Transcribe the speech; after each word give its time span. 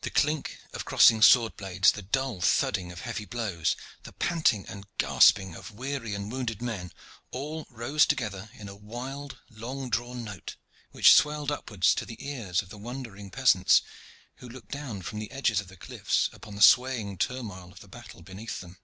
The 0.00 0.08
clink 0.08 0.60
of 0.72 0.86
crossing 0.86 1.20
sword 1.20 1.58
blades, 1.58 1.92
the 1.92 2.00
dull 2.00 2.40
thudding 2.40 2.90
of 2.90 3.00
heavy 3.02 3.26
blows, 3.26 3.76
the 4.04 4.14
panting 4.14 4.64
and 4.66 4.86
gasping 4.96 5.54
of 5.54 5.70
weary 5.72 6.14
and 6.14 6.32
wounded 6.32 6.62
men, 6.62 6.90
all 7.32 7.66
rose 7.68 8.06
together 8.06 8.48
in 8.54 8.66
a 8.66 8.74
wild, 8.74 9.38
long 9.50 9.90
drawn 9.90 10.24
note, 10.24 10.56
which 10.90 11.12
swelled 11.14 11.52
upwards 11.52 11.94
to 11.96 12.06
the 12.06 12.24
ears 12.26 12.62
of 12.62 12.70
the 12.70 12.78
wondering 12.78 13.30
peasants 13.30 13.82
who 14.36 14.48
looked 14.48 14.70
down 14.70 15.02
from 15.02 15.18
the 15.18 15.30
edges 15.30 15.60
of 15.60 15.68
the 15.68 15.76
cliffs 15.76 16.30
upon 16.32 16.54
the 16.56 16.62
swaying 16.62 17.18
turmoil 17.18 17.70
of 17.70 17.80
the 17.80 17.88
battle 17.88 18.22
beneath 18.22 18.60
them. 18.62 18.78